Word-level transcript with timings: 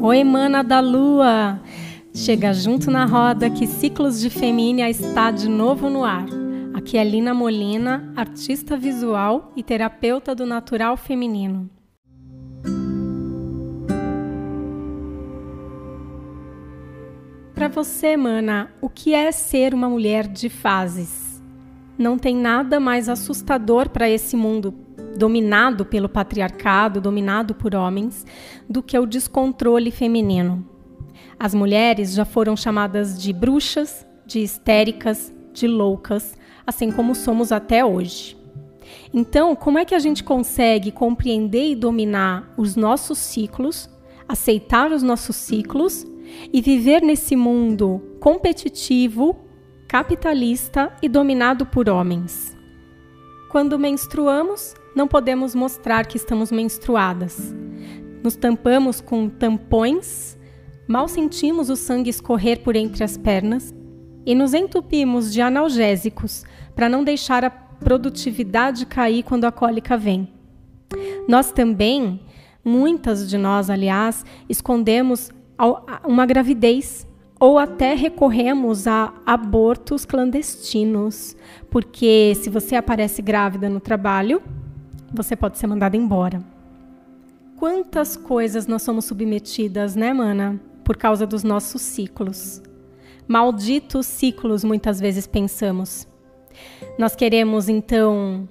Oi, 0.00 0.24
mana 0.24 0.62
da 0.62 0.80
lua! 0.80 1.60
Chega 2.14 2.52
junto 2.52 2.90
na 2.90 3.04
roda 3.04 3.50
que 3.50 3.66
Ciclos 3.66 4.20
de 4.20 4.30
Femínia 4.30 4.88
está 4.88 5.30
de 5.30 5.48
novo 5.48 5.90
no 5.90 6.04
ar. 6.04 6.26
Aqui 6.72 6.96
é 6.96 7.04
Lina 7.04 7.34
Molina, 7.34 8.12
artista 8.16 8.76
visual 8.76 9.52
e 9.54 9.62
terapeuta 9.62 10.34
do 10.34 10.46
natural 10.46 10.96
feminino. 10.96 11.68
Para 17.66 17.82
você, 17.82 18.16
mana, 18.16 18.70
o 18.80 18.88
que 18.88 19.12
é 19.12 19.32
ser 19.32 19.74
uma 19.74 19.88
mulher 19.88 20.28
de 20.28 20.48
fases? 20.48 21.42
Não 21.98 22.16
tem 22.16 22.36
nada 22.36 22.78
mais 22.78 23.08
assustador 23.08 23.88
para 23.88 24.08
esse 24.08 24.36
mundo 24.36 24.72
dominado 25.18 25.84
pelo 25.84 26.08
patriarcado, 26.08 27.00
dominado 27.00 27.56
por 27.56 27.74
homens, 27.74 28.24
do 28.70 28.84
que 28.84 28.96
o 28.96 29.04
descontrole 29.04 29.90
feminino. 29.90 30.64
As 31.40 31.54
mulheres 31.54 32.14
já 32.14 32.24
foram 32.24 32.56
chamadas 32.56 33.20
de 33.20 33.32
bruxas, 33.32 34.06
de 34.24 34.38
histéricas, 34.38 35.34
de 35.52 35.66
loucas, 35.66 36.36
assim 36.64 36.92
como 36.92 37.16
somos 37.16 37.50
até 37.50 37.84
hoje. 37.84 38.38
Então, 39.12 39.56
como 39.56 39.76
é 39.76 39.84
que 39.84 39.96
a 39.96 39.98
gente 39.98 40.22
consegue 40.22 40.92
compreender 40.92 41.72
e 41.72 41.74
dominar 41.74 42.48
os 42.56 42.76
nossos 42.76 43.18
ciclos, 43.18 43.90
aceitar 44.28 44.92
os 44.92 45.02
nossos 45.02 45.34
ciclos 45.34 46.06
e 46.52 46.60
viver 46.60 47.02
nesse 47.02 47.36
mundo 47.36 48.00
competitivo, 48.20 49.36
capitalista 49.88 50.92
e 51.02 51.08
dominado 51.08 51.66
por 51.66 51.88
homens? 51.88 52.56
Quando 53.50 53.78
menstruamos, 53.78 54.74
não 54.94 55.06
podemos 55.06 55.54
mostrar 55.54 56.06
que 56.06 56.16
estamos 56.16 56.50
menstruadas. 56.50 57.54
Nos 58.22 58.36
tampamos 58.36 59.00
com 59.00 59.28
tampões, 59.28 60.36
mal 60.88 61.06
sentimos 61.06 61.70
o 61.70 61.76
sangue 61.76 62.10
escorrer 62.10 62.62
por 62.62 62.76
entre 62.76 63.04
as 63.04 63.16
pernas 63.16 63.74
e 64.24 64.34
nos 64.34 64.52
entupimos 64.52 65.32
de 65.32 65.40
analgésicos 65.40 66.44
para 66.74 66.88
não 66.88 67.04
deixar 67.04 67.44
a 67.44 67.50
produtividade 67.50 68.84
cair 68.86 69.22
quando 69.22 69.44
a 69.44 69.52
cólica 69.52 69.96
vem. 69.96 70.28
Nós 71.28 71.52
também, 71.52 72.20
muitas 72.64 73.28
de 73.28 73.38
nós, 73.38 73.70
aliás, 73.70 74.24
escondemos 74.48 75.30
uma 76.04 76.26
gravidez 76.26 77.06
ou 77.38 77.58
até 77.58 77.94
recorremos 77.94 78.86
a 78.86 79.12
abortos 79.24 80.04
clandestinos, 80.04 81.36
porque 81.70 82.34
se 82.36 82.48
você 82.48 82.76
aparece 82.76 83.20
grávida 83.20 83.68
no 83.68 83.80
trabalho, 83.80 84.42
você 85.12 85.36
pode 85.36 85.58
ser 85.58 85.66
mandada 85.66 85.96
embora. 85.96 86.42
Quantas 87.56 88.16
coisas 88.16 88.66
nós 88.66 88.82
somos 88.82 89.04
submetidas, 89.06 89.94
né, 89.94 90.12
mana? 90.12 90.60
Por 90.84 90.96
causa 90.96 91.26
dos 91.26 91.42
nossos 91.42 91.82
ciclos. 91.82 92.62
Malditos 93.26 94.06
ciclos, 94.06 94.62
muitas 94.62 95.00
vezes 95.00 95.26
pensamos. 95.26 96.06
Nós 96.98 97.16
queremos, 97.16 97.68
então, 97.68 98.48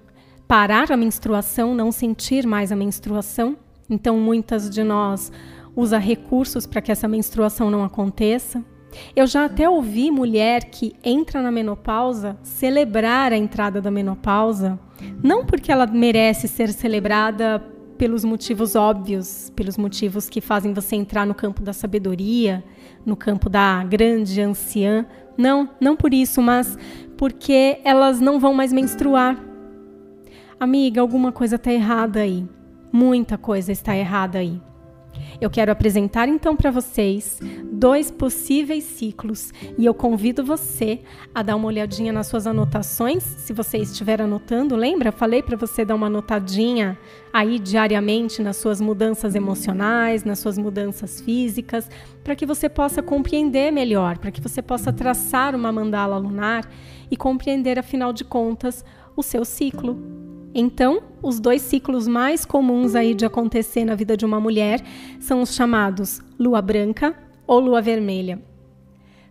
parar 0.47 0.91
a 0.91 0.97
menstruação, 0.97 1.73
não 1.73 1.91
sentir 1.91 2.45
mais 2.45 2.71
a 2.71 2.75
menstruação. 2.75 3.55
Então, 3.89 4.19
muitas 4.19 4.69
de 4.69 4.83
nós 4.83 5.31
usa 5.75 5.97
recursos 5.97 6.65
para 6.65 6.81
que 6.81 6.91
essa 6.91 7.07
menstruação 7.07 7.69
não 7.69 7.83
aconteça. 7.83 8.63
Eu 9.15 9.27
já 9.27 9.45
até 9.45 9.69
ouvi 9.69 10.09
mulher 10.09 10.65
que 10.65 10.93
entra 11.03 11.41
na 11.41 11.51
menopausa 11.51 12.37
celebrar 12.43 13.33
a 13.33 13.37
entrada 13.37 13.81
da 13.81 13.91
menopausa, 13.91 14.79
não 15.21 15.45
porque 15.45 15.71
ela 15.71 15.85
merece 15.85 16.47
ser 16.47 16.71
celebrada 16.71 17.59
pelos 17.97 18.23
motivos 18.23 18.75
óbvios, 18.75 19.51
pelos 19.55 19.77
motivos 19.77 20.29
que 20.29 20.41
fazem 20.41 20.73
você 20.73 20.95
entrar 20.95 21.25
no 21.25 21.33
campo 21.33 21.61
da 21.61 21.73
sabedoria, 21.73 22.63
no 23.05 23.15
campo 23.15 23.49
da 23.49 23.83
grande 23.83 24.41
anciã. 24.41 25.05
Não, 25.37 25.69
não 25.79 25.95
por 25.95 26.13
isso, 26.13 26.41
mas 26.41 26.77
porque 27.17 27.79
elas 27.83 28.19
não 28.19 28.39
vão 28.39 28.53
mais 28.53 28.71
menstruar. 28.71 29.37
Amiga, 30.59 31.01
alguma 31.01 31.31
coisa 31.31 31.55
está 31.55 31.71
errada 31.71 32.21
aí. 32.21 32.47
Muita 32.91 33.37
coisa 33.37 33.71
está 33.71 33.95
errada 33.95 34.39
aí. 34.39 34.61
Eu 35.39 35.49
quero 35.49 35.71
apresentar 35.71 36.27
então 36.27 36.55
para 36.55 36.71
vocês 36.71 37.39
dois 37.71 38.09
possíveis 38.09 38.83
ciclos 38.83 39.51
e 39.77 39.85
eu 39.85 39.93
convido 39.93 40.43
você 40.45 41.01
a 41.33 41.41
dar 41.41 41.55
uma 41.55 41.67
olhadinha 41.67 42.13
nas 42.13 42.27
suas 42.27 42.47
anotações, 42.47 43.23
se 43.23 43.53
você 43.53 43.77
estiver 43.77 44.21
anotando, 44.21 44.75
lembra? 44.75 45.11
Falei 45.11 45.43
para 45.43 45.57
você 45.57 45.83
dar 45.83 45.95
uma 45.95 46.07
anotadinha 46.07 46.97
aí 47.33 47.59
diariamente 47.59 48.41
nas 48.41 48.57
suas 48.57 48.79
mudanças 48.79 49.35
emocionais, 49.35 50.23
nas 50.23 50.39
suas 50.39 50.57
mudanças 50.57 51.19
físicas, 51.19 51.89
para 52.23 52.35
que 52.35 52.45
você 52.45 52.69
possa 52.69 53.03
compreender 53.03 53.71
melhor, 53.71 54.17
para 54.17 54.31
que 54.31 54.41
você 54.41 54.61
possa 54.61 54.93
traçar 54.93 55.53
uma 55.53 55.71
mandala 55.71 56.17
lunar 56.17 56.69
e 57.11 57.17
compreender 57.17 57.77
afinal 57.77 58.13
de 58.13 58.23
contas 58.23 58.85
o 59.15 59.21
seu 59.21 59.43
ciclo. 59.43 60.14
Então, 60.57 61.03
os 61.21 61.37
dois 61.37 61.61
ciclos 61.61 62.07
mais 62.07 62.45
comuns 62.45 62.95
aí 62.95 63.13
de 63.13 63.25
acontecer 63.25 63.83
na 63.83 63.93
vida 63.93 64.15
de 64.15 64.23
uma 64.23 64.39
mulher 64.39 64.81
são 65.19 65.41
os 65.41 65.53
chamados 65.53 66.21
lua 66.39 66.61
branca 66.61 67.13
ou 67.45 67.59
lua 67.59 67.81
vermelha. 67.81 68.41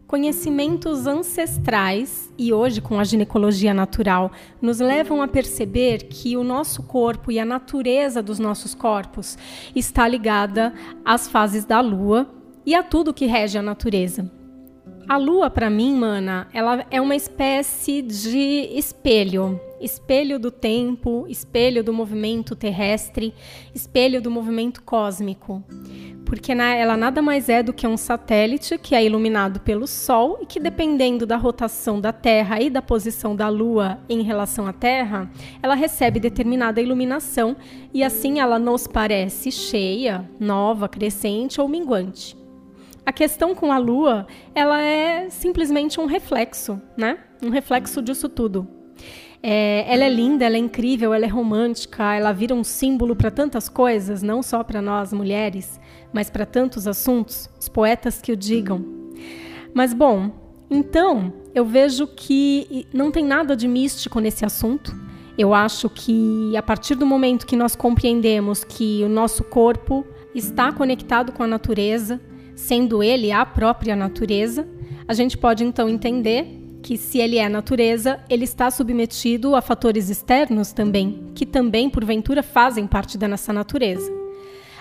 Conhecimentos 0.07 1.07
ancestrais 1.07 2.31
e 2.37 2.53
hoje 2.53 2.83
com 2.83 3.01
a 3.01 3.05
ginecologia 3.05 3.73
natural 3.73 4.31
nos 4.61 4.81
levam 4.81 5.23
a 5.23 5.27
perceber 5.27 6.05
que 6.09 6.37
o 6.37 6.45
nosso 6.45 6.83
corpo 6.83 7.33
e 7.33 7.39
a 7.39 7.45
natureza 7.45 8.23
dos 8.23 8.39
nossos 8.39 8.75
corpos 8.75 9.39
está 9.75 10.07
ligada 10.07 10.75
às 11.03 11.27
fases 11.27 11.65
da 11.65 11.81
lua 11.81 12.29
e 12.67 12.75
a 12.75 12.83
tudo 12.83 13.15
que 13.15 13.25
rege 13.25 13.57
a 13.57 13.63
natureza. 13.63 14.31
A 15.07 15.19
lua, 15.19 15.51
para 15.51 15.69
mim, 15.69 15.95
mana, 15.95 16.49
ela 16.53 16.87
é 16.91 16.99
uma 16.99 17.15
espécie 17.15 18.01
de 18.01 18.71
espelho. 18.73 19.61
Espelho 19.79 20.39
do 20.39 20.51
tempo, 20.51 21.27
espelho 21.29 21.85
do 21.85 21.93
movimento 21.93 22.57
terrestre, 22.57 23.35
espelho 23.75 24.23
do 24.23 24.31
movimento 24.31 24.83
cósmico. 24.83 25.63
Porque 26.25 26.53
ela 26.53 26.97
nada 26.97 27.21
mais 27.21 27.51
é 27.51 27.63
do 27.63 27.75
que 27.75 27.87
um 27.87 27.99
satélite 27.99 28.79
que 28.79 28.95
é 28.95 29.05
iluminado 29.05 29.61
pelo 29.61 29.87
Sol 29.87 30.39
e 30.41 30.47
que, 30.47 30.59
dependendo 30.59 31.27
da 31.27 31.37
rotação 31.37 32.01
da 32.01 32.13
Terra 32.13 32.63
e 32.63 32.71
da 32.71 32.81
posição 32.81 33.37
da 33.37 33.51
Lua 33.51 33.99
em 34.09 34.23
relação 34.23 34.67
à 34.67 34.73
Terra, 34.73 35.31
ela 35.63 35.75
recebe 35.75 36.19
determinada 36.19 36.81
iluminação 36.81 37.55
e 37.93 38.03
assim 38.03 38.41
ela 38.41 38.59
nos 38.59 38.87
parece 38.87 39.53
cheia, 39.53 40.29
nova, 40.41 40.89
crescente 40.89 41.61
ou 41.61 41.69
minguante. 41.69 42.44
A 43.07 43.13
questão 43.13 43.55
com 43.55 43.71
a 43.71 43.79
Lua, 43.79 44.27
ela 44.55 44.83
é 44.83 45.29
simplesmente 45.29 46.01
um 46.01 46.07
reflexo, 46.07 46.81
né? 46.97 47.19
Um 47.43 47.51
reflexo 47.51 48.01
disso 48.01 48.29
tudo. 48.29 48.67
É, 49.43 49.85
ela 49.87 50.05
é 50.05 50.09
linda, 50.09 50.47
ela 50.47 50.57
é 50.57 50.59
incrível, 50.59 51.13
ela 51.13 51.27
é 51.27 51.29
romântica, 51.29 52.15
ela 52.15 52.33
vira 52.33 52.55
um 52.55 52.65
símbolo 52.65 53.15
para 53.15 53.31
tantas 53.31 53.69
coisas, 53.69 54.23
não 54.23 54.43
só 54.43 54.65
para 54.65 54.81
nós 54.81 55.13
mulheres, 55.13 55.79
mas 56.15 56.31
para 56.31 56.47
tantos 56.47 56.89
assuntos, 56.89 57.51
os 57.61 57.69
poetas 57.69 58.23
que 58.23 58.33
o 58.33 58.37
digam. 58.37 58.83
Mas 59.75 59.93
bom, 59.93 60.31
então 60.71 61.31
eu 61.55 61.67
vejo 61.67 62.07
que 62.07 62.87
não 62.91 63.11
tem 63.11 63.23
nada 63.23 63.55
de 63.55 63.69
místico 63.69 64.19
nesse 64.19 64.47
assunto. 64.47 64.97
Eu 65.37 65.53
acho 65.53 65.91
que 65.91 66.57
a 66.57 66.63
partir 66.63 66.95
do 66.95 67.05
momento 67.05 67.47
que 67.47 67.57
nós 67.57 67.77
compreendemos 67.77 68.65
que 68.65 69.03
o 69.05 69.11
nosso 69.11 69.45
corpo 69.45 70.07
está 70.35 70.73
conectado 70.73 71.33
com 71.33 71.43
a 71.43 71.47
natureza, 71.47 72.19
sendo 72.55 73.03
ele 73.03 73.33
a 73.33 73.45
própria 73.45 73.97
natureza, 73.97 74.67
a 75.07 75.15
gente 75.15 75.37
pode 75.37 75.65
então 75.65 75.89
entender 75.89 76.61
que 76.83 76.99
se 76.99 77.19
ele 77.19 77.39
é 77.39 77.49
natureza, 77.49 78.21
ele 78.29 78.45
está 78.45 78.71
submetido 78.71 79.57
a 79.57 79.63
fatores 79.63 80.11
externos 80.11 80.73
também, 80.73 81.31
que 81.35 81.47
também 81.47 81.89
porventura 81.89 82.43
fazem 82.43 82.87
parte 82.87 83.17
da 83.17 83.27
nossa 83.27 83.53
natureza. 83.55 84.13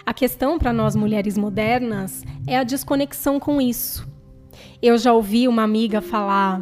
A 0.06 0.14
questão 0.14 0.60
para 0.60 0.74
nós 0.74 0.98
mulheres 0.98 1.38
modernas 1.38 2.24
é 2.46 2.58
a 2.58 2.64
desconexão 2.64 3.40
com 3.40 3.62
isso. 3.62 4.06
Eu 4.82 4.98
já 4.98 5.14
ouvi 5.14 5.48
uma 5.48 5.64
amiga 5.64 6.02
falar: 6.02 6.62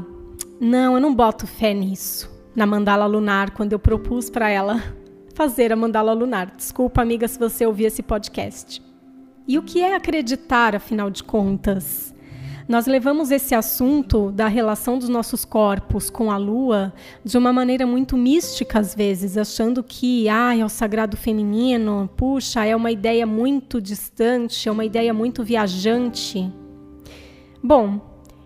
"Não, 0.59 0.94
eu 0.94 1.01
não 1.01 1.13
boto 1.13 1.47
fé 1.47 1.74
nisso". 1.74 2.30
Na 2.56 2.68
mandala 2.68 3.07
lunar, 3.07 3.50
quando 3.51 3.74
eu 3.74 3.80
propus 3.80 4.30
para 4.30 4.47
ela 4.47 4.83
fazer 5.33 5.74
a 5.74 5.75
mandala 5.75 6.13
lunar. 6.13 6.53
Desculpa, 6.56 7.01
amiga, 7.01 7.27
se 7.27 7.39
você 7.39 7.65
ouvir 7.65 7.85
esse 7.85 8.03
podcast. 8.03 8.90
E 9.51 9.57
o 9.57 9.62
que 9.62 9.81
é 9.81 9.98
acreditar, 9.98 10.77
afinal 10.77 11.09
de 11.09 11.25
contas? 11.25 12.15
Nós 12.69 12.88
levamos 12.88 13.31
esse 13.31 13.53
assunto 13.53 14.31
da 14.31 14.48
relação 14.48 14.98
dos 14.98 15.09
nossos 15.09 15.44
corpos 15.44 16.09
com 16.09 16.31
a 16.31 16.38
lua 16.38 16.94
de 17.21 17.38
uma 17.38 17.51
maneira 17.51 17.86
muito 17.86 18.15
mística 18.15 18.80
às 18.80 18.95
vezes, 18.95 19.38
achando 19.38 19.83
que 19.83 20.30
ah, 20.30 20.56
é 20.56 20.63
o 20.63 20.69
sagrado 20.69 21.18
feminino, 21.18 22.09
puxa, 22.15 22.63
é 22.63 22.74
uma 22.74 22.92
ideia 22.92 23.25
muito 23.25 23.81
distante, 23.81 24.69
é 24.69 24.71
uma 24.71 24.86
ideia 24.86 25.13
muito 25.13 25.44
viajante. 25.44 26.50
Bom, 27.62 28.00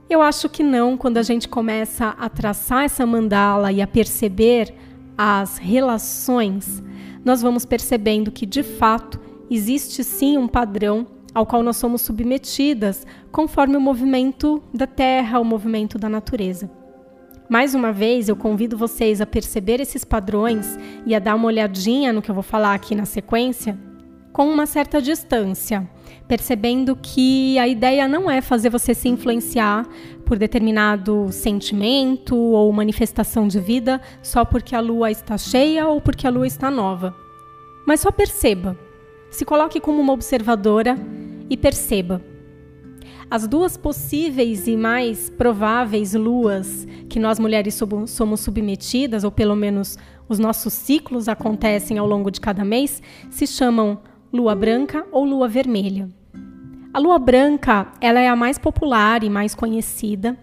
Eu 0.10 0.24
acho 0.24 0.50
que 0.50 0.64
não, 0.64 0.98
quando 0.98 1.18
a 1.18 1.24
gente 1.24 1.48
começa 1.48 2.16
a 2.18 2.28
traçar 2.30 2.86
essa 2.86 3.06
mandala 3.06 3.72
e 3.72 3.80
a 3.80 3.86
perceber 3.86 4.74
as 5.16 5.60
relações, 5.60 6.84
nós 7.24 7.44
vamos 7.44 7.64
percebendo 7.64 8.32
que 8.32 8.46
de 8.48 8.64
fato 8.64 9.20
existe 9.50 10.04
sim 10.04 10.38
um 10.38 10.48
padrão 10.48 11.08
ao 11.34 11.46
qual 11.46 11.62
nós 11.62 11.78
somos 11.78 12.02
submetidas 12.02 13.06
conforme 13.32 13.76
o 13.76 13.82
movimento 13.82 14.64
da 14.74 14.88
Terra, 14.88 15.40
o 15.40 15.44
movimento 15.44 15.98
da 15.98 16.08
natureza. 16.08 16.72
Mais 17.48 17.76
uma 17.76 17.92
vez, 17.92 18.28
eu 18.28 18.36
convido 18.36 18.78
vocês 18.78 19.22
a 19.22 19.26
perceber 19.26 19.80
esses 19.80 20.04
padrões 20.04 20.80
e 21.06 21.14
a 21.14 21.20
dar 21.20 21.36
uma 21.36 21.48
olhadinha 21.48 22.12
no 22.12 22.22
que 22.22 22.32
eu 22.32 22.34
vou 22.34 22.44
falar 22.44 22.74
aqui 22.74 22.96
na 22.96 23.06
sequência, 23.06 23.78
com 24.34 24.50
uma 24.50 24.66
certa 24.66 25.02
distância, 25.02 25.88
percebendo 26.28 26.96
que 26.96 27.60
a 27.60 27.68
ideia 27.68 28.08
não 28.08 28.32
é 28.32 28.42
fazer 28.42 28.70
você 28.70 28.94
se 28.94 29.08
influenciar 29.08 29.88
por 30.26 30.38
determinado 30.40 31.32
sentimento 31.32 32.36
ou 32.36 32.72
manifestação 32.74 33.48
de 33.48 33.60
vida 33.60 34.02
só 34.24 34.44
porque 34.44 34.76
a 34.76 34.80
lua 34.80 35.12
está 35.12 35.38
cheia 35.38 35.88
ou 35.88 36.02
porque 36.02 36.26
a 36.26 36.32
lua 36.32 36.48
está 36.48 36.72
nova. 36.72 37.16
Mas 37.86 38.00
só 38.00 38.12
perceba, 38.12 38.76
se 39.36 39.46
coloque 39.46 39.80
como 39.80 40.02
uma 40.02 40.14
observadora 40.14 40.98
e 41.50 41.56
perceba 41.56 42.22
as 43.30 43.48
duas 43.48 43.76
possíveis 43.76 44.68
e 44.68 44.78
mais 44.78 45.30
prováveis 45.30 46.14
luas 46.14 46.88
que 47.10 47.20
nós 47.20 47.40
mulheres 47.40 47.80
somos 48.08 48.40
submetidas, 48.40 49.24
ou 49.24 49.32
pelo 49.32 49.56
menos 49.56 49.98
os 50.30 50.38
nossos 50.38 50.74
ciclos 50.74 51.28
acontecem 51.28 51.98
ao 51.98 52.08
longo 52.08 52.30
de 52.30 52.40
cada 52.40 52.64
mês, 52.64 53.02
se 53.30 53.48
chamam 53.48 54.00
lua 54.32 54.56
branca 54.56 55.06
ou 55.12 55.26
lua 55.26 55.48
vermelha. 55.48 56.10
A 56.94 57.00
lua 57.00 57.18
branca, 57.18 57.92
ela 58.00 58.20
é 58.20 58.28
a 58.28 58.36
mais 58.36 58.58
popular 58.58 59.24
e 59.24 59.30
mais 59.30 59.56
conhecida. 59.56 60.38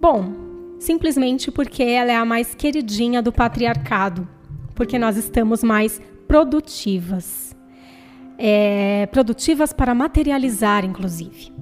Bom, 0.00 0.32
simplesmente 0.78 1.50
porque 1.50 1.82
ela 1.82 2.12
é 2.12 2.16
a 2.16 2.24
mais 2.24 2.54
queridinha 2.54 3.22
do 3.22 3.32
patriarcado, 3.32 4.28
porque 4.74 4.98
nós 4.98 5.16
estamos 5.16 5.62
mais 5.62 6.00
produtivas. 6.26 7.47
É, 8.38 9.06
produtivas 9.10 9.72
para 9.72 9.94
materializar, 9.94 10.84
inclusive. 10.84 11.52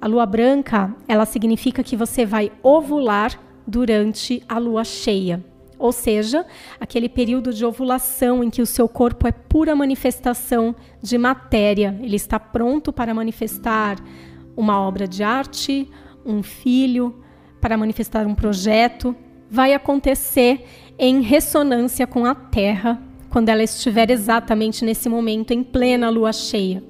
A 0.00 0.06
lua 0.06 0.26
branca, 0.26 0.94
ela 1.08 1.24
significa 1.24 1.82
que 1.82 1.96
você 1.96 2.26
vai 2.26 2.52
ovular 2.62 3.40
durante 3.66 4.42
a 4.48 4.58
lua 4.58 4.84
cheia. 4.84 5.42
Ou 5.78 5.92
seja, 5.92 6.44
aquele 6.80 7.08
período 7.08 7.52
de 7.52 7.64
ovulação 7.64 8.42
em 8.42 8.50
que 8.50 8.60
o 8.60 8.66
seu 8.66 8.88
corpo 8.88 9.28
é 9.28 9.32
pura 9.32 9.76
manifestação 9.76 10.74
de 11.00 11.16
matéria. 11.16 11.96
Ele 12.02 12.16
está 12.16 12.38
pronto 12.38 12.92
para 12.92 13.14
manifestar 13.14 13.96
uma 14.56 14.80
obra 14.80 15.06
de 15.06 15.22
arte, 15.22 15.88
um 16.26 16.42
filho, 16.42 17.22
para 17.60 17.76
manifestar 17.76 18.26
um 18.26 18.34
projeto. 18.34 19.14
Vai 19.48 19.72
acontecer 19.72 20.66
em 20.98 21.22
ressonância 21.22 22.06
com 22.06 22.24
a 22.24 22.34
Terra, 22.34 23.00
quando 23.30 23.48
ela 23.48 23.62
estiver 23.62 24.10
exatamente 24.10 24.84
nesse 24.84 25.08
momento 25.08 25.52
em 25.52 25.62
plena 25.62 26.08
lua 26.08 26.32
cheia. 26.32 26.82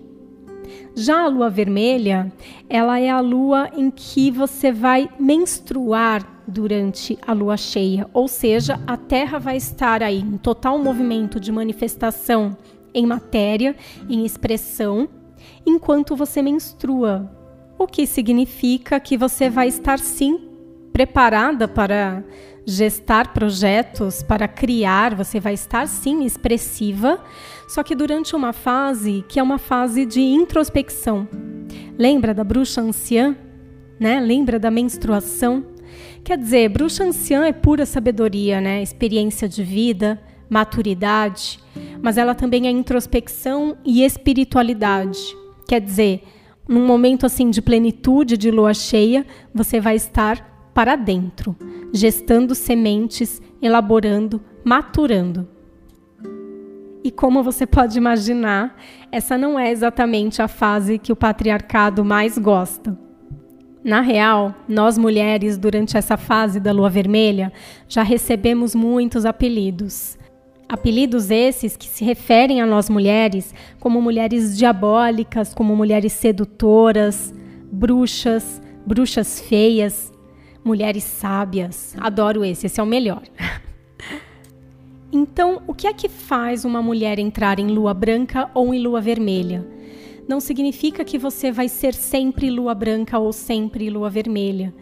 Já 0.94 1.22
a 1.22 1.28
lua 1.28 1.48
vermelha, 1.48 2.32
ela 2.68 2.98
é 2.98 3.08
a 3.08 3.20
lua 3.20 3.70
em 3.76 3.90
que 3.90 4.30
você 4.30 4.72
vai 4.72 5.08
menstruar 5.18 6.26
durante 6.46 7.18
a 7.26 7.32
lua 7.32 7.56
cheia, 7.56 8.08
ou 8.12 8.26
seja, 8.26 8.80
a 8.86 8.96
Terra 8.96 9.38
vai 9.38 9.56
estar 9.56 10.02
aí 10.02 10.20
em 10.20 10.38
total 10.38 10.78
movimento 10.78 11.38
de 11.38 11.52
manifestação 11.52 12.56
em 12.94 13.06
matéria, 13.06 13.76
em 14.08 14.24
expressão, 14.24 15.08
enquanto 15.64 16.16
você 16.16 16.42
menstrua. 16.42 17.30
O 17.78 17.86
que 17.86 18.06
significa 18.06 18.98
que 18.98 19.16
você 19.16 19.48
vai 19.48 19.68
estar 19.68 19.98
sim 19.98 20.48
preparada 20.92 21.68
para 21.68 22.24
gestar 22.68 23.32
projetos, 23.32 24.22
para 24.22 24.46
criar, 24.46 25.14
você 25.14 25.40
vai 25.40 25.54
estar 25.54 25.88
sim 25.88 26.26
expressiva, 26.26 27.18
só 27.66 27.82
que 27.82 27.94
durante 27.94 28.36
uma 28.36 28.52
fase 28.52 29.24
que 29.26 29.40
é 29.40 29.42
uma 29.42 29.56
fase 29.56 30.04
de 30.04 30.20
introspecção. 30.20 31.26
Lembra 31.96 32.34
da 32.34 32.44
bruxa 32.44 32.82
anciã? 32.82 33.34
Né? 33.98 34.20
Lembra 34.20 34.58
da 34.58 34.70
menstruação? 34.70 35.64
Quer 36.22 36.36
dizer, 36.36 36.68
bruxa 36.68 37.04
anciã 37.04 37.46
é 37.46 37.52
pura 37.52 37.86
sabedoria, 37.86 38.60
né? 38.60 38.82
Experiência 38.82 39.48
de 39.48 39.64
vida, 39.64 40.20
maturidade, 40.50 41.58
mas 42.02 42.18
ela 42.18 42.34
também 42.34 42.66
é 42.66 42.70
introspecção 42.70 43.78
e 43.82 44.04
espiritualidade. 44.04 45.18
Quer 45.66 45.80
dizer, 45.80 46.22
num 46.68 46.86
momento 46.86 47.24
assim 47.24 47.48
de 47.48 47.62
plenitude 47.62 48.36
de 48.36 48.50
lua 48.50 48.74
cheia, 48.74 49.24
você 49.54 49.80
vai 49.80 49.96
estar 49.96 50.70
para 50.74 50.94
dentro, 50.94 51.56
gestando 51.92 52.54
sementes, 52.54 53.40
elaborando, 53.60 54.40
maturando. 54.64 55.48
E 57.02 57.10
como 57.10 57.42
você 57.42 57.66
pode 57.66 57.96
imaginar, 57.96 58.76
essa 59.10 59.38
não 59.38 59.58
é 59.58 59.70
exatamente 59.70 60.42
a 60.42 60.48
fase 60.48 60.98
que 60.98 61.12
o 61.12 61.16
patriarcado 61.16 62.04
mais 62.04 62.36
gosta. 62.36 62.98
Na 63.82 64.00
real, 64.00 64.54
nós 64.68 64.98
mulheres, 64.98 65.56
durante 65.56 65.96
essa 65.96 66.16
fase 66.16 66.60
da 66.60 66.72
lua 66.72 66.90
vermelha, 66.90 67.52
já 67.88 68.02
recebemos 68.02 68.74
muitos 68.74 69.24
apelidos. 69.24 70.18
Apelidos 70.68 71.30
esses 71.30 71.76
que 71.76 71.86
se 71.86 72.04
referem 72.04 72.60
a 72.60 72.66
nós 72.66 72.90
mulheres 72.90 73.54
como 73.80 74.02
mulheres 74.02 74.58
diabólicas, 74.58 75.54
como 75.54 75.74
mulheres 75.74 76.12
sedutoras, 76.12 77.32
bruxas, 77.72 78.60
bruxas 78.84 79.40
feias, 79.40 80.12
mulheres 80.64 81.04
sábias. 81.04 81.94
Adoro 81.98 82.44
esse, 82.44 82.66
esse 82.66 82.80
é 82.80 82.82
o 82.82 82.86
melhor. 82.86 83.22
Então, 85.10 85.62
o 85.66 85.72
que 85.72 85.86
é 85.86 85.92
que 85.94 86.06
faz 86.06 86.66
uma 86.66 86.82
mulher 86.82 87.18
entrar 87.18 87.58
em 87.58 87.68
lua 87.68 87.94
branca 87.94 88.50
ou 88.52 88.74
em 88.74 88.78
lua 88.78 89.00
vermelha? 89.00 89.66
Não 90.28 90.38
significa 90.38 91.02
que 91.02 91.16
você 91.16 91.50
vai 91.50 91.66
ser 91.66 91.94
sempre 91.94 92.50
lua 92.50 92.74
branca 92.74 93.18
ou 93.18 93.32
sempre 93.32 93.88
lua 93.88 94.10
vermelha. 94.10 94.74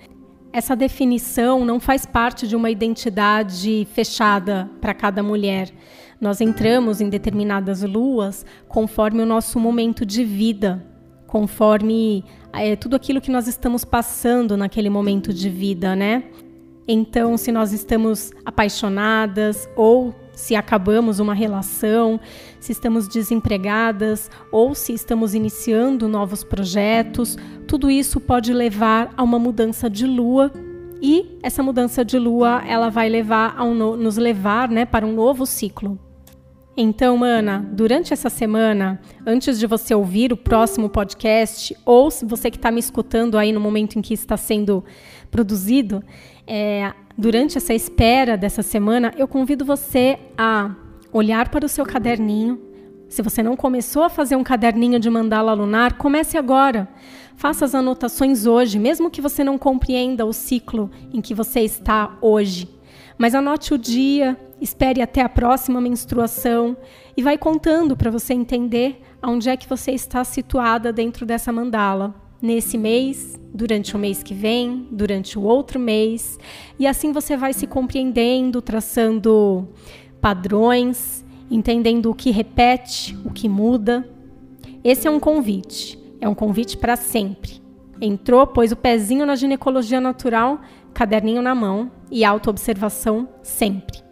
Essa 0.53 0.75
definição 0.75 1.65
não 1.65 1.79
faz 1.79 2.05
parte 2.05 2.49
de 2.49 2.57
uma 2.57 2.71
identidade 2.71 3.87
fechada 3.93 4.69
para 4.81 4.93
cada 4.93 5.23
mulher. 5.23 5.71
Nós 6.21 6.41
entramos 6.41 7.01
em 7.01 7.09
determinadas 7.09 7.83
luas 7.83 8.45
conforme 8.67 9.23
o 9.23 9.27
nosso 9.27 9.61
momento 9.61 10.05
de 10.05 10.25
vida, 10.25 10.85
conforme 11.27 12.25
é, 12.53 12.77
tudo 12.77 12.97
aquilo 12.97 13.21
que 13.21 13.31
nós 13.31 13.47
estamos 13.47 13.85
passando 13.85 14.57
naquele 14.57 14.89
momento 14.89 15.33
de 15.33 15.49
vida, 15.51 15.95
né? 15.95 16.25
Então, 16.89 17.37
se 17.37 17.51
nós 17.51 17.73
estamos 17.73 18.31
apaixonadas 18.45 19.69
ou 19.75 20.15
se 20.33 20.55
acabamos 20.55 21.19
uma 21.19 21.35
relação, 21.35 22.21
se 22.61 22.71
estamos 22.71 23.09
desempregadas 23.09 24.31
ou 24.53 24.75
se 24.75 24.93
estamos 24.93 25.35
iniciando 25.35 26.07
novos 26.07 26.45
projetos, 26.45 27.37
tudo 27.67 27.91
isso 27.91 28.21
pode 28.21 28.53
levar 28.53 29.13
a 29.17 29.23
uma 29.23 29.39
mudança 29.39 29.91
de 29.91 30.07
lua 30.07 30.53
e 31.03 31.39
essa 31.43 31.63
mudança 31.63 32.05
de 32.05 32.19
lua 32.19 32.63
ela 32.67 32.89
vai 32.89 33.09
levar 33.09 33.61
um 33.63 33.75
no, 33.75 33.97
nos 33.97 34.17
levar, 34.17 34.69
né, 34.69 34.85
para 34.85 35.07
um 35.07 35.13
novo 35.13 35.45
ciclo. 35.45 35.99
Então, 36.79 37.25
Ana, 37.25 37.67
durante 37.73 38.13
essa 38.13 38.29
semana, 38.29 39.01
antes 39.27 39.59
de 39.59 39.67
você 39.67 39.95
ouvir 39.95 40.31
o 40.31 40.37
próximo 40.37 40.91
podcast, 40.91 41.75
ou 41.87 42.11
se 42.11 42.27
você 42.27 42.51
que 42.51 42.59
está 42.59 42.71
me 42.71 42.79
escutando 42.79 43.39
aí 43.39 43.51
no 43.51 43.59
momento 43.59 43.99
em 43.99 44.03
que 44.03 44.13
está 44.13 44.37
sendo 44.37 44.85
produzido, 45.31 46.05
é, 46.47 46.93
durante 47.17 47.57
essa 47.57 47.73
espera 47.73 48.37
dessa 48.37 48.63
semana, 48.63 49.11
eu 49.17 49.27
convido 49.27 49.65
você 49.65 50.19
a 50.37 50.75
olhar 51.11 51.49
para 51.49 51.65
o 51.65 51.69
seu 51.69 51.87
caderninho. 51.87 52.61
Se 53.09 53.23
você 53.23 53.43
não 53.43 53.57
começou 53.57 54.03
a 54.03 54.11
fazer 54.11 54.37
um 54.37 54.45
caderninho 54.45 55.01
de 55.01 55.09
mandala 55.09 55.55
lunar, 55.55 55.95
comece 55.97 56.37
agora. 56.37 56.87
Faça 57.37 57.65
as 57.65 57.75
anotações 57.75 58.45
hoje, 58.45 58.79
mesmo 58.79 59.11
que 59.11 59.23
você 59.23 59.43
não 59.43 59.57
compreenda 59.57 60.27
o 60.27 60.33
ciclo 60.33 60.91
em 61.11 61.23
que 61.23 61.33
você 61.33 61.61
está 61.61 62.19
hoje. 62.21 62.76
Mas 63.19 63.35
anote 63.35 63.73
o 63.73 63.79
dia, 63.79 64.39
espere 64.61 65.01
até 65.01 65.23
a 65.23 65.29
próxima 65.29 65.81
menstruação 65.81 66.77
e 67.17 67.23
vai 67.23 67.39
contando 67.39 67.97
para 67.97 68.11
você 68.11 68.35
entender 68.35 69.01
onde 69.23 69.49
é 69.49 69.57
que 69.57 69.69
você 69.69 69.93
está 69.93 70.23
situada 70.25 70.93
dentro 70.93 71.25
dessa 71.25 71.53
mandala 71.53 72.27
nesse 72.41 72.77
mês, 72.77 73.39
durante 73.53 73.97
o 73.97 73.99
mês 73.99 74.23
que 74.23 74.35
vem, 74.35 74.87
durante 74.91 75.39
o 75.39 75.43
outro 75.43 75.81
mês, 75.81 76.39
e 76.79 76.87
assim 76.87 77.13
você 77.13 77.37
vai 77.37 77.53
se 77.53 77.67
compreendendo, 77.67 78.61
traçando 78.61 79.69
padrões, 80.21 81.25
entendendo 81.51 82.11
o 82.11 82.15
que 82.15 82.31
repete, 82.31 83.17
o 83.25 83.31
que 83.31 83.49
muda. 83.49 84.09
Esse 84.85 85.09
é 85.09 85.11
um 85.11 85.21
convite, 85.21 85.99
é 86.21 86.29
um 86.29 86.35
convite 86.35 86.77
para 86.77 86.97
sempre. 86.97 87.61
Entrou, 88.01 88.47
pôs 88.47 88.73
o 88.73 88.77
pezinho 88.77 89.25
na 89.25 89.35
ginecologia 89.35 90.01
natural, 90.01 90.61
caderninho 90.97 91.43
na 91.43 91.55
mão 91.55 91.91
e 92.11 92.25
autoobservação 92.25 93.29
sempre. 93.43 94.03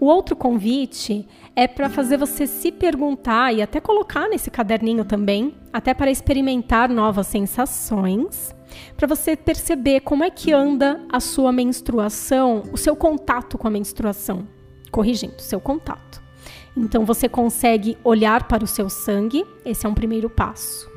O 0.00 0.06
outro 0.06 0.34
convite 0.34 1.28
é 1.54 1.68
para 1.68 1.90
fazer 1.90 2.16
você 2.16 2.46
se 2.46 2.72
perguntar 2.72 3.52
e 3.52 3.60
até 3.60 3.78
colocar 3.78 4.26
nesse 4.26 4.50
caderninho 4.50 5.04
também, 5.04 5.54
até 5.70 5.92
para 5.92 6.10
experimentar 6.10 6.88
novas 6.88 7.26
sensações, 7.26 8.54
para 8.96 9.06
você 9.06 9.36
perceber 9.36 10.00
como 10.00 10.24
é 10.24 10.30
que 10.30 10.50
anda 10.50 10.98
a 11.12 11.20
sua 11.20 11.52
menstruação, 11.52 12.62
o 12.72 12.78
seu 12.78 12.96
contato 12.96 13.58
com 13.58 13.68
a 13.68 13.70
menstruação. 13.70 14.48
Corrigindo, 14.90 15.42
seu 15.42 15.60
contato. 15.60 16.22
Então 16.74 17.04
você 17.04 17.28
consegue 17.28 17.98
olhar 18.02 18.48
para 18.48 18.64
o 18.64 18.66
seu 18.66 18.88
sangue, 18.88 19.44
esse 19.62 19.84
é 19.84 19.88
um 19.90 19.94
primeiro 19.94 20.30
passo. 20.30 20.90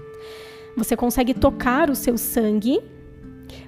Você 0.78 0.96
consegue 0.96 1.34
tocar 1.34 1.90
o 1.90 1.96
seu 1.96 2.18
sangue. 2.18 2.82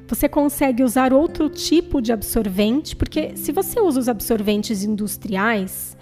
Você 0.07 0.29
consegue 0.29 0.83
usar 0.83 1.11
outro 1.13 1.49
tipo 1.49 2.01
de 2.01 2.13
absorvente, 2.13 2.95
porque 2.95 3.35
se 3.35 3.51
você 3.51 3.79
usa 3.79 3.99
os 3.99 4.07
absorventes 4.07 4.83
industriais, 4.83 5.97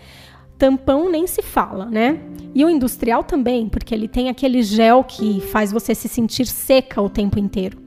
tampão 0.58 1.10
nem 1.10 1.26
se 1.26 1.42
fala, 1.42 1.86
né? 1.86 2.20
E 2.54 2.64
o 2.64 2.70
industrial 2.70 3.24
também, 3.24 3.68
porque 3.68 3.94
ele 3.94 4.08
tem 4.08 4.30
aquele 4.30 4.62
gel 4.62 5.04
que 5.04 5.42
faz 5.42 5.72
você 5.72 5.96
se 5.96 6.08
sentir 6.08 6.46
seca 6.46 7.02
o 7.02 7.10
tempo 7.10 7.40
inteiro. 7.40 7.80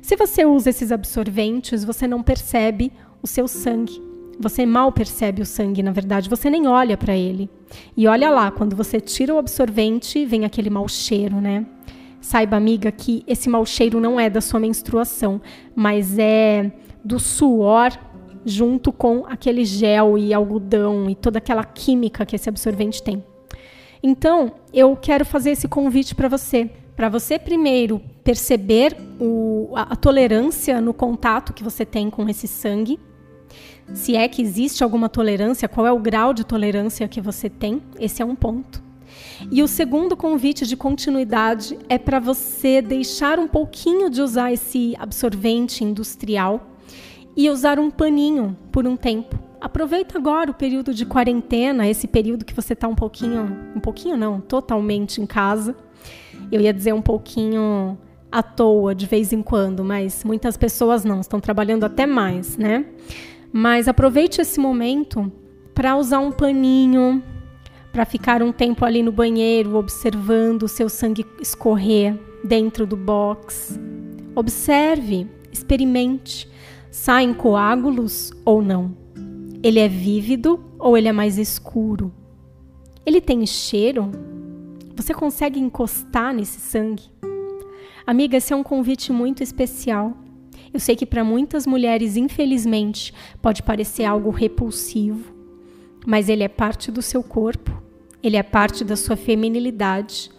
Se 0.00 0.14
você 0.14 0.44
usa 0.44 0.70
esses 0.70 0.92
absorventes, 0.92 1.82
você 1.82 2.06
não 2.06 2.22
percebe 2.22 2.92
o 3.20 3.26
seu 3.26 3.48
sangue. 3.48 4.00
Você 4.38 4.64
mal 4.64 4.92
percebe 4.92 5.42
o 5.42 5.46
sangue, 5.46 5.82
na 5.82 5.90
verdade, 5.90 6.30
você 6.30 6.48
nem 6.48 6.68
olha 6.68 6.96
para 6.96 7.16
ele. 7.16 7.50
E 7.96 8.06
olha 8.06 8.30
lá, 8.30 8.50
quando 8.50 8.76
você 8.76 9.00
tira 9.00 9.34
o 9.34 9.38
absorvente, 9.38 10.24
vem 10.24 10.44
aquele 10.44 10.70
mau 10.70 10.86
cheiro, 10.88 11.40
né? 11.40 11.66
Saiba, 12.26 12.56
amiga, 12.56 12.90
que 12.90 13.22
esse 13.24 13.48
mau 13.48 13.64
cheiro 13.64 14.00
não 14.00 14.18
é 14.18 14.28
da 14.28 14.40
sua 14.40 14.58
menstruação, 14.58 15.40
mas 15.76 16.18
é 16.18 16.72
do 17.04 17.20
suor 17.20 17.92
junto 18.44 18.90
com 18.90 19.24
aquele 19.28 19.64
gel 19.64 20.18
e 20.18 20.34
algodão 20.34 21.08
e 21.08 21.14
toda 21.14 21.38
aquela 21.38 21.62
química 21.62 22.26
que 22.26 22.34
esse 22.34 22.48
absorvente 22.48 23.00
tem. 23.00 23.24
Então, 24.02 24.54
eu 24.74 24.96
quero 24.96 25.24
fazer 25.24 25.52
esse 25.52 25.68
convite 25.68 26.16
para 26.16 26.26
você, 26.26 26.68
para 26.96 27.08
você 27.08 27.38
primeiro 27.38 28.02
perceber 28.24 28.96
o, 29.20 29.70
a, 29.76 29.92
a 29.92 29.96
tolerância 29.96 30.80
no 30.80 30.92
contato 30.92 31.52
que 31.52 31.62
você 31.62 31.86
tem 31.86 32.10
com 32.10 32.28
esse 32.28 32.48
sangue 32.48 32.98
se 33.94 34.16
é 34.16 34.26
que 34.26 34.42
existe 34.42 34.82
alguma 34.82 35.08
tolerância, 35.08 35.68
qual 35.68 35.86
é 35.86 35.92
o 35.92 36.00
grau 36.00 36.34
de 36.34 36.42
tolerância 36.42 37.06
que 37.06 37.20
você 37.20 37.48
tem, 37.48 37.80
esse 38.00 38.20
é 38.20 38.24
um 38.24 38.34
ponto. 38.34 38.84
E 39.50 39.62
o 39.62 39.68
segundo 39.68 40.16
convite 40.16 40.66
de 40.66 40.76
continuidade 40.76 41.78
é 41.88 41.98
para 41.98 42.18
você 42.18 42.80
deixar 42.80 43.38
um 43.38 43.46
pouquinho 43.46 44.08
de 44.08 44.22
usar 44.22 44.52
esse 44.52 44.94
absorvente 44.98 45.84
industrial 45.84 46.70
e 47.36 47.50
usar 47.50 47.78
um 47.78 47.90
paninho 47.90 48.56
por 48.72 48.86
um 48.86 48.96
tempo. 48.96 49.38
Aproveita 49.60 50.18
agora 50.18 50.50
o 50.50 50.54
período 50.54 50.94
de 50.94 51.04
quarentena, 51.04 51.88
esse 51.88 52.06
período 52.06 52.44
que 52.44 52.54
você 52.54 52.72
está 52.72 52.88
um 52.88 52.94
pouquinho, 52.94 53.72
um 53.74 53.80
pouquinho 53.80 54.16
não, 54.16 54.40
totalmente 54.40 55.20
em 55.20 55.26
casa. 55.26 55.76
Eu 56.50 56.60
ia 56.60 56.72
dizer 56.72 56.94
um 56.94 57.02
pouquinho 57.02 57.98
à 58.30 58.42
toa 58.42 58.94
de 58.94 59.06
vez 59.06 59.32
em 59.32 59.42
quando, 59.42 59.84
mas 59.84 60.24
muitas 60.24 60.56
pessoas 60.56 61.04
não, 61.04 61.20
estão 61.20 61.40
trabalhando 61.40 61.84
até 61.84 62.06
mais, 62.06 62.56
né? 62.56 62.86
Mas 63.52 63.88
aproveite 63.88 64.40
esse 64.40 64.60
momento 64.60 65.30
para 65.74 65.96
usar 65.96 66.20
um 66.20 66.32
paninho, 66.32 67.22
para 67.96 68.04
ficar 68.04 68.42
um 68.42 68.52
tempo 68.52 68.84
ali 68.84 69.02
no 69.02 69.10
banheiro 69.10 69.74
observando 69.74 70.64
o 70.64 70.68
seu 70.68 70.86
sangue 70.86 71.24
escorrer 71.40 72.14
dentro 72.44 72.86
do 72.86 72.94
box. 72.94 73.80
Observe, 74.34 75.26
experimente. 75.50 76.46
Saem 76.90 77.32
coágulos 77.32 78.34
ou 78.44 78.60
não? 78.60 78.94
Ele 79.62 79.78
é 79.78 79.88
vívido 79.88 80.62
ou 80.78 80.94
ele 80.94 81.08
é 81.08 81.12
mais 81.12 81.38
escuro? 81.38 82.12
Ele 83.06 83.18
tem 83.18 83.46
cheiro? 83.46 84.10
Você 84.94 85.14
consegue 85.14 85.58
encostar 85.58 86.34
nesse 86.34 86.60
sangue? 86.60 87.04
Amiga, 88.06 88.36
esse 88.36 88.52
é 88.52 88.56
um 88.56 88.62
convite 88.62 89.10
muito 89.10 89.42
especial 89.42 90.14
eu 90.74 90.80
sei 90.80 90.94
que 90.94 91.06
para 91.06 91.24
muitas 91.24 91.66
mulheres, 91.66 92.18
infelizmente, 92.18 93.14
pode 93.40 93.62
parecer 93.62 94.04
algo 94.04 94.28
repulsivo, 94.28 95.32
mas 96.06 96.28
ele 96.28 96.42
é 96.42 96.48
parte 96.48 96.90
do 96.90 97.00
seu 97.00 97.22
corpo, 97.22 97.85
ele 98.26 98.36
é 98.36 98.42
parte 98.42 98.84
da 98.84 98.96
sua 98.96 99.16
feminilidade. 99.16 100.30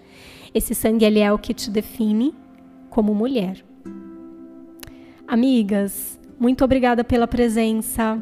Esse 0.54 0.76
sangue 0.76 1.06
ele 1.06 1.20
é 1.20 1.32
o 1.32 1.40
que 1.40 1.54
te 1.54 1.70
define 1.70 2.34
como 2.90 3.14
mulher. 3.14 3.64
Amigas, 5.28 6.20
muito 6.40 6.64
obrigada 6.64 7.04
pela 7.04 7.28
presença. 7.28 8.22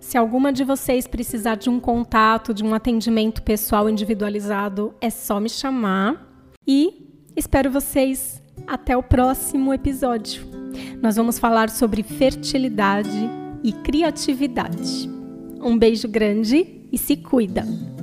Se 0.00 0.18
alguma 0.18 0.52
de 0.52 0.64
vocês 0.64 1.06
precisar 1.06 1.54
de 1.54 1.70
um 1.70 1.80
contato, 1.80 2.52
de 2.52 2.62
um 2.62 2.74
atendimento 2.74 3.42
pessoal 3.42 3.88
individualizado, 3.88 4.94
é 5.00 5.10
só 5.10 5.40
me 5.40 5.48
chamar. 5.48 6.26
E 6.66 7.08
espero 7.34 7.70
vocês 7.70 8.42
até 8.66 8.96
o 8.96 9.02
próximo 9.02 9.72
episódio 9.72 10.54
nós 11.00 11.16
vamos 11.16 11.38
falar 11.38 11.70
sobre 11.70 12.02
fertilidade 12.02 13.30
e 13.62 13.72
criatividade. 13.72 15.08
Um 15.62 15.78
beijo 15.78 16.08
grande 16.08 16.80
e 16.92 16.98
se 16.98 17.16
cuida! 17.16 17.93